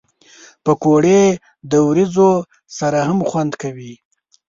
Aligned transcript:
پکورې 0.63 1.21
د 1.71 1.73
وریجو 1.87 2.31
سره 2.79 2.99
هم 3.07 3.19
خوند 3.29 3.51
کوي 3.61 3.93